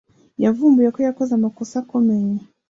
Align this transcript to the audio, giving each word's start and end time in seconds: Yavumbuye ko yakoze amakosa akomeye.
Yavumbuye 0.43 0.89
ko 0.95 0.99
yakoze 1.07 1.31
amakosa 1.35 1.73
akomeye. 1.83 2.31